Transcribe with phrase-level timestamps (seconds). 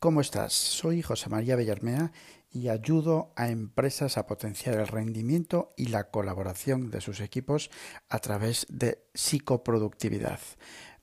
[0.00, 0.54] ¿cómo estás?
[0.54, 2.10] Soy José María Bellarmea
[2.50, 7.70] y ayudo a empresas a potenciar el rendimiento y la colaboración de sus equipos
[8.08, 10.40] a través de psicoproductividad.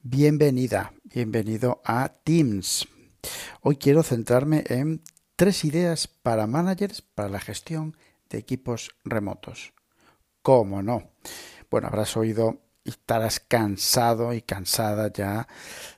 [0.02, 2.88] Bienvenida, bienvenido a Teams.
[3.62, 5.04] Hoy quiero centrarme en
[5.36, 7.96] tres ideas para managers para la gestión
[8.32, 9.74] de equipos remotos.
[10.42, 11.12] ¿Cómo no?
[11.70, 15.46] Bueno, habrás oído y estarás cansado y cansada ya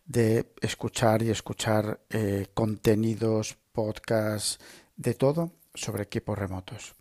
[0.07, 4.59] de escuchar y escuchar eh, contenidos, podcasts,
[4.95, 6.95] de todo sobre equipos remotos.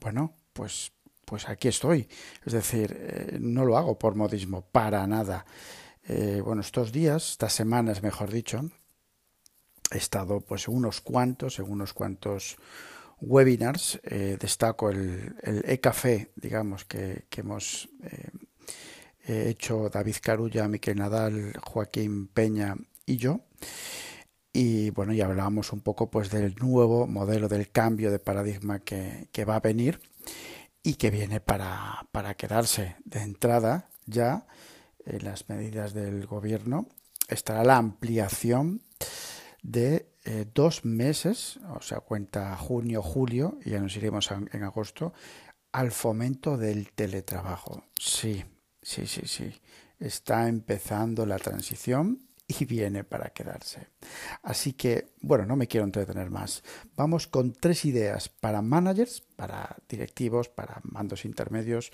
[0.00, 0.92] Bueno, pues,
[1.24, 2.08] pues aquí estoy.
[2.44, 5.44] Es decir, eh, no lo hago por modismo, para nada.
[6.04, 8.70] Eh, bueno, estos días, estas semanas, mejor dicho,
[9.90, 12.58] he estado pues unos cuantos, en unos cuantos
[13.20, 14.00] webinars.
[14.38, 18.35] destaco el, el e-café, digamos, que, que hemos he
[19.26, 23.40] hecho David Carulla, Miquel Nadal, Joaquín Peña y yo.
[24.52, 29.28] Y bueno, ya hablábamos un poco pues del nuevo modelo, del cambio de paradigma que,
[29.46, 30.00] va a venir
[30.82, 32.96] y que viene para, para quedarse.
[33.04, 34.46] De entrada, ya
[35.04, 36.88] en las medidas del gobierno
[37.28, 38.82] estará la ampliación
[39.62, 45.12] de eh, dos meses, o sea, cuenta junio, julio, y ya nos iremos en agosto,
[45.72, 47.84] al fomento del teletrabajo.
[47.98, 48.42] Sí,
[48.86, 49.52] Sí, sí, sí.
[49.98, 53.88] Está empezando la transición y viene para quedarse.
[54.44, 56.62] Así que, bueno, no me quiero entretener más.
[56.94, 61.90] Vamos con tres ideas para managers, para directivos, para mandos intermedios,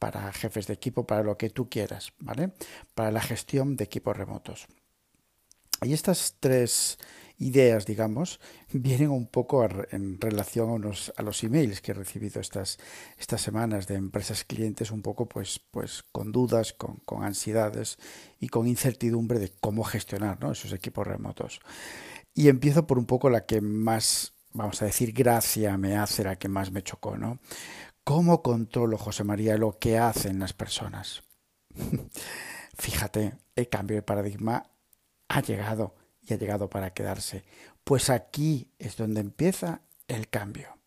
[0.00, 2.50] para jefes de equipo, para lo que tú quieras, ¿vale?
[2.96, 4.66] Para la gestión de equipos remotos.
[5.82, 6.98] Y estas tres
[7.42, 8.40] ideas, digamos,
[8.72, 10.84] vienen un poco en relación
[11.16, 12.78] a, los emails que he recibido estas,
[13.18, 17.98] estas semanas de empresas clientes, un poco pues, pues con dudas, con, con ansiedades
[18.40, 21.60] y con incertidumbre de cómo gestionar esos equipos remotos.
[22.34, 26.36] Y empiezo por un poco la que más, vamos a decir, gracia me hace, la
[26.36, 27.40] que más me chocó, ¿no?
[28.04, 31.22] ¿Cómo controlo, José María, lo que hacen las personas?
[32.78, 34.70] Fíjate, el cambio de paradigma
[35.28, 37.44] ha llegado y ha llegado para quedarse.
[37.84, 40.78] Pues aquí es donde empieza el cambio.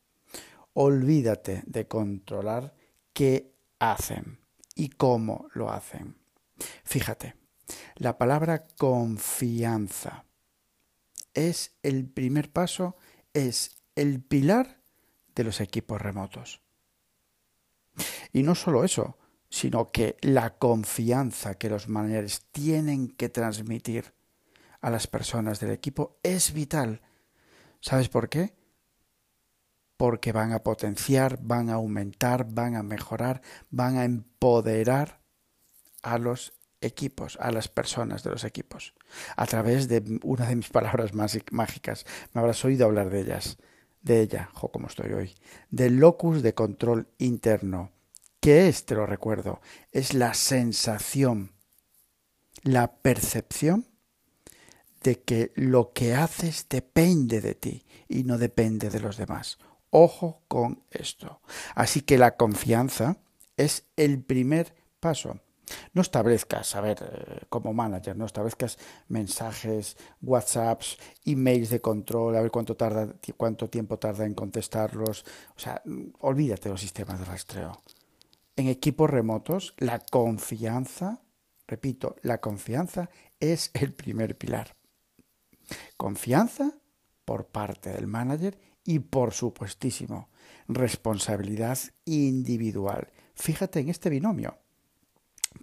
[0.74, 2.74] Olvídate de controlar
[3.14, 4.40] qué hacen
[4.76, 6.18] y cómo lo hacen.
[6.84, 7.36] Fíjate,
[7.96, 10.26] la palabra confianza
[11.34, 12.96] es el primer paso,
[13.34, 14.80] es el pilar
[15.36, 16.62] de los equipos remotos.
[18.32, 19.18] Y no solo eso,
[19.50, 24.14] sino que la confianza que los managers tienen que transmitir
[24.86, 27.02] a las personas del equipo es vital.
[27.82, 28.54] ¿Sabes por qué?
[29.98, 33.42] Porque van a potenciar, van a aumentar, van a mejorar,
[33.72, 35.22] van a empoderar
[36.04, 38.94] a los equipos, a las personas de los equipos,
[39.36, 42.06] a través de una de mis palabras más mágicas.
[42.34, 43.58] Me habrás oído hablar de ellas,
[44.04, 45.34] de ella, jo, como estoy hoy,
[45.72, 47.92] del locus de control interno.
[48.40, 48.86] ¿Qué es?
[48.86, 49.62] Te lo recuerdo.
[49.92, 51.54] Es la sensación,
[52.62, 53.95] la percepción
[55.06, 59.60] de que lo que haces depende de ti y no depende de los demás.
[59.92, 61.42] Ojo con esto.
[61.76, 63.18] Así que la confianza
[63.56, 65.40] es el primer paso.
[65.94, 68.78] No establezcas, a ver, eh, como manager, no establezcas
[69.08, 75.24] mensajes, WhatsApps, emails de control, a ver cuánto tarda, cuánto tiempo tarda en contestarlos.
[75.56, 75.84] O sea,
[76.20, 77.80] olvídate de los sistemas de rastreo.
[78.56, 81.22] En equipos remotos, la confianza,
[81.68, 84.76] repito, la confianza es el primer pilar.
[85.98, 86.74] Confianza
[87.26, 90.30] por parte del manager y por supuestísimo
[90.68, 93.12] responsabilidad individual.
[93.34, 94.58] Fíjate en este binomio.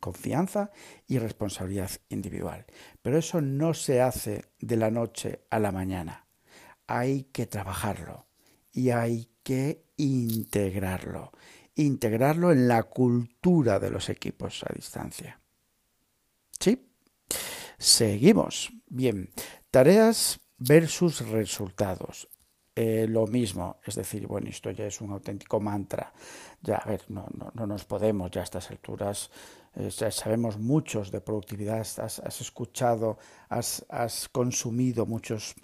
[0.00, 0.70] Confianza
[1.06, 2.66] y responsabilidad individual.
[3.02, 6.26] Pero eso no se hace de la noche a la mañana.
[6.86, 8.26] Hay que trabajarlo
[8.72, 11.32] y hay que integrarlo.
[11.74, 15.40] Integrarlo en la cultura de los equipos a distancia.
[16.58, 16.88] ¿Sí?
[17.78, 18.72] Seguimos.
[18.88, 19.30] Bien,
[19.72, 22.28] Tareas versus resultados.
[22.76, 26.12] Eh, lo mismo, es decir, bueno, esto ya es un auténtico mantra.
[26.60, 29.30] Ya, a ver, no, no, nos podemos ya a estas alturas,
[29.74, 33.16] eh, ya sabemos muchos de productividad, has, escuchado,
[33.48, 35.54] has consumido muchos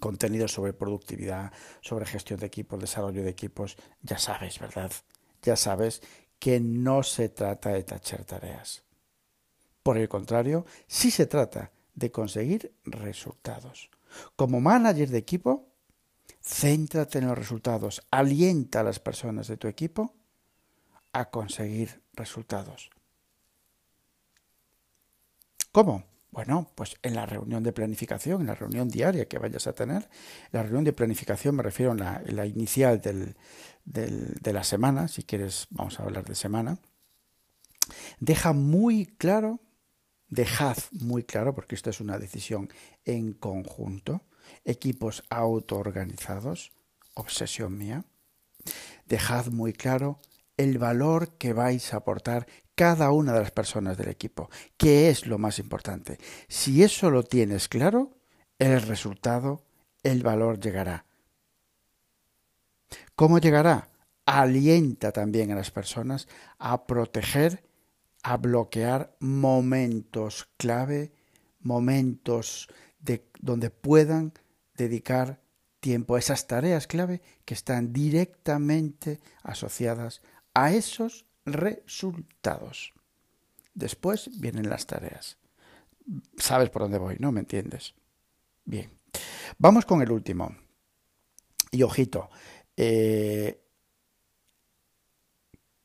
[0.00, 1.50] contenidos sobre productividad,
[1.80, 4.92] sobre gestión de equipos, desarrollo de equipos, ya sabes, ¿verdad?
[5.40, 6.02] Ya sabes
[6.38, 8.82] que no se trata de tachar tareas.
[9.82, 13.90] Por el contrario, sí se trata de conseguir resultados.
[14.36, 15.68] Como manager de equipo,
[16.42, 20.14] céntrate en los resultados, alienta a las personas de tu equipo
[21.12, 22.90] a conseguir resultados.
[25.72, 26.04] ¿Cómo?
[26.30, 30.08] Bueno, pues en la reunión de planificación, en la reunión diaria que vayas a tener,
[30.52, 33.34] la reunión de planificación me refiero a la, inicial del,
[33.84, 36.78] de la semana, si quieres vamos a hablar de semana,
[38.20, 39.60] deja muy claro,
[40.28, 42.68] dejad muy claro, porque esto es una decisión
[43.04, 44.22] en conjunto,
[44.64, 46.72] equipos autoorganizados,
[47.14, 48.04] obsesión mía,
[49.06, 50.20] dejad muy claro
[50.56, 55.26] el valor que vais a aportar cada una de las personas del equipo, que es
[55.26, 56.18] lo más importante.
[56.48, 58.18] Si eso lo tienes claro,
[58.58, 59.64] el resultado,
[60.02, 61.04] el valor llegará.
[63.14, 63.90] ¿Cómo llegará?
[64.26, 66.28] Alienta también a las personas
[66.58, 67.67] a proteger,
[68.22, 71.12] a bloquear momentos clave,
[71.60, 72.68] momentos
[73.00, 74.32] de, donde puedan
[74.76, 75.40] dedicar
[75.80, 80.22] tiempo a esas tareas clave que están directamente asociadas
[80.54, 82.92] a esos resultados.
[83.74, 85.38] Después vienen las tareas.
[86.36, 87.32] Sabes por dónde voy, ¿no?
[87.32, 87.94] ¿Me entiendes?
[88.64, 88.90] Bien.
[89.58, 90.54] Vamos con el último.
[91.70, 92.30] Y ojito,
[92.76, 93.60] eh,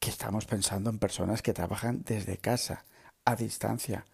[0.04, 2.84] que estamos pensando en personas que trabajan desde casa,
[3.24, 4.06] a distancia.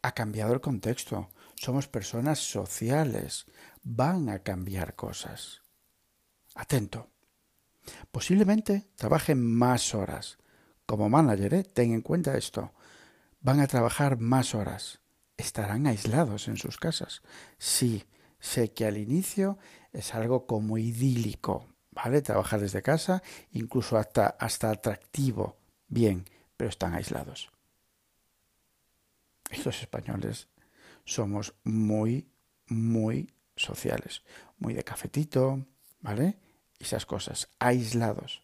[0.00, 1.28] Ha cambiado el contexto.
[1.56, 3.46] Somos personas sociales.
[3.82, 5.62] Van a cambiar cosas.
[6.54, 7.10] Atento.
[8.12, 10.38] Posiblemente trabajen más horas.
[10.86, 11.64] Como manager, ¿eh?
[11.64, 12.72] ten en cuenta esto.
[13.40, 15.00] Van a trabajar más horas.
[15.36, 17.22] Estarán aislados en sus casas.
[17.58, 18.04] Sí,
[18.38, 19.58] sé que al inicio
[19.92, 21.66] es algo como idílico,
[22.04, 22.22] ¿vale?
[22.22, 23.22] Trabajar desde casa,
[23.52, 25.56] incluso hasta, hasta atractivo.
[25.88, 26.24] Bien,
[26.56, 27.50] pero están aislados.
[29.50, 30.48] Y los españoles
[31.04, 32.28] somos muy,
[32.66, 34.22] muy sociales,
[34.58, 35.66] muy de cafetito,
[36.00, 36.38] ¿vale?
[36.78, 38.42] esas cosas, aislados.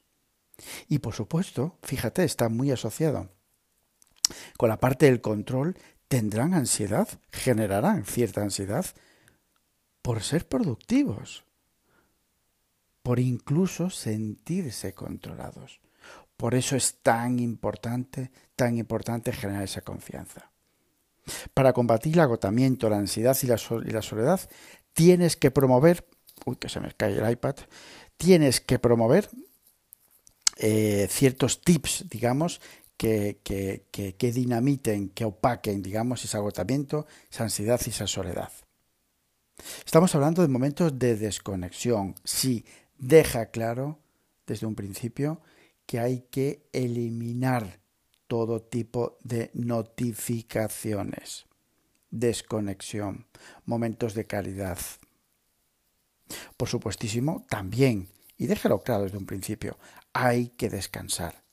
[0.89, 3.31] Y por supuesto, fíjate, está muy asociado
[4.57, 5.77] con la parte del control,
[6.09, 8.87] tendrán ansiedad, generarán cierta ansiedad
[10.03, 11.45] por ser productivos,
[13.05, 15.79] por incluso sentirse controlados.
[16.39, 20.51] Por eso es tan importante, tan importante generar esa confianza.
[21.53, 23.59] Para combatir el agotamiento, la ansiedad y la,
[24.03, 24.41] soledad,
[24.95, 26.09] tienes que promover,
[26.47, 27.57] uy, que se me cae el iPad,
[28.17, 29.29] tienes que promover
[30.57, 32.63] eh, ciertos tips, digamos,
[32.97, 38.51] que, que, que, que, dinamiten, que opaquen, digamos, ese agotamiento, esa ansiedad y esa soledad.
[39.85, 42.15] Estamos hablando de momentos de desconexión.
[42.25, 42.65] Sí,
[42.99, 44.01] deja claro
[44.47, 45.41] desde un principio
[45.87, 47.81] que hay que eliminar
[48.27, 51.47] todo tipo de notificaciones,
[52.11, 53.27] desconexión,
[53.65, 54.79] momentos de calidad,
[56.57, 59.79] por supuestísimo, también, y déjalo claro desde un principio,
[60.13, 61.45] hay que descansar.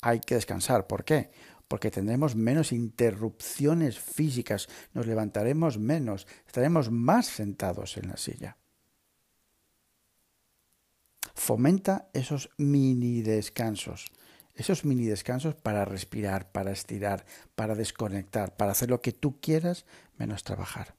[0.00, 0.86] Hay que descansar.
[0.86, 1.30] ¿Por qué?
[1.68, 8.58] Porque tendremos menos interrupciones físicas, nos levantaremos menos, estaremos más sentados en la silla.
[11.44, 14.12] Fomenta esos mini descansos,
[14.54, 19.84] esos mini descansos para respirar, para estirar, para desconectar, para hacer lo que tú quieras
[20.16, 20.94] menos trabajar.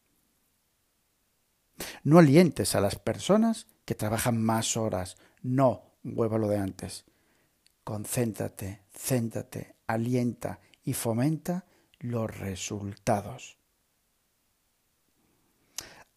[2.04, 5.16] No alientes a las personas que trabajan más horas.
[5.44, 7.06] No, vuelvo lo de antes.
[7.86, 11.64] Concéntrate, céntrate, alienta y fomenta
[12.00, 13.58] los resultados.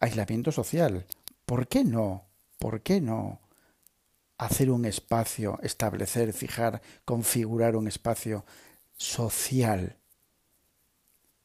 [0.01, 1.05] Aislamiento social.
[1.45, 2.25] ¿Por qué no?
[2.59, 3.46] ¿Por qué no?
[4.37, 8.45] Hacer un espacio, establecer, fijar, configurar un espacio
[8.95, 9.97] social.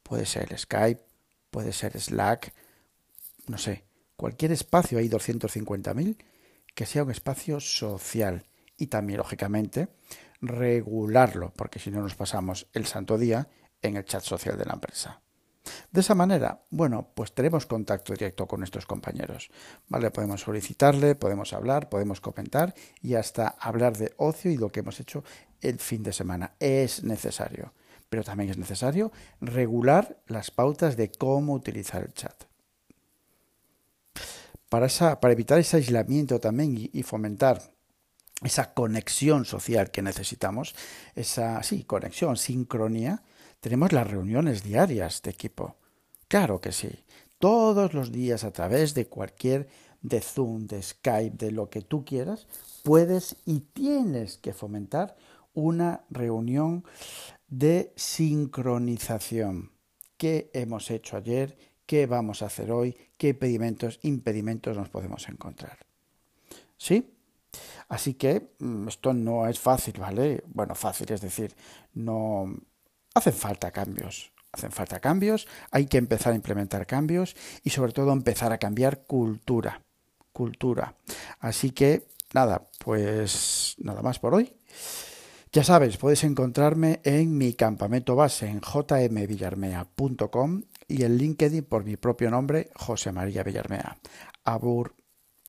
[0.03, 1.03] Puede ser Skype,
[1.51, 2.53] puede ser Slack,
[3.47, 3.85] no sé,
[4.17, 6.17] cualquier espacio, hay 250.000,
[6.75, 8.45] que sea un espacio social
[8.77, 9.89] y también, lógicamente,
[10.41, 13.49] regularlo, porque si no nos pasamos el santo día
[13.81, 15.22] en el chat social de la empresa.
[15.91, 19.51] De esa manera, bueno, pues tenemos contacto directo con nuestros compañeros.
[19.89, 20.11] ¿Vale?
[20.11, 24.99] Podemos solicitarle, podemos hablar, podemos comentar y hasta hablar de ocio y lo que hemos
[25.01, 25.23] hecho
[25.61, 26.55] el fin de semana.
[26.59, 27.73] Es necesario.
[28.09, 32.45] Pero también es necesario regular las pautas de cómo utilizar el chat
[34.73, 34.89] para,
[35.21, 37.61] para evitar ese aislamiento también y, fomentar
[38.43, 40.75] esa conexión social que necesitamos,
[41.15, 43.23] esa sí, conexión, sincronía,
[43.63, 45.77] tenemos las reuniones diarias de equipo.
[46.29, 46.91] Claro que sí.
[47.39, 49.69] Todos los días a través de cualquier
[50.03, 52.47] de Zoom, de Skype, de lo que tú quieras,
[52.83, 55.17] puedes y tienes que fomentar
[55.55, 56.85] una reunión
[57.49, 59.73] de sincronización.
[60.19, 61.57] ¿Qué hemos hecho ayer?
[61.93, 65.77] qué vamos a hacer hoy, qué impedimentos, impedimentos nos podemos encontrar.
[66.79, 67.13] ¿Sí?
[67.89, 70.43] Así que mm, esto no es fácil, ¿vale?
[70.47, 71.55] Bueno, fácil, es decir,
[71.93, 72.57] no
[73.15, 74.33] hacen falta cambios.
[74.53, 79.07] Hacen falta cambios, hay que empezar a implementar cambios y sobre todo empezar a cambiar
[79.07, 79.81] cultura.
[80.33, 80.95] Cultura.
[81.41, 84.55] Así que nada, pues nada más por hoy.
[85.53, 91.97] Ya sabes, puedes encontrarme en mi campamento base en jmvillarmea.com y en LinkedIn por mi
[91.97, 93.99] propio nombre, José María Villarmea.
[94.45, 95.02] Abur.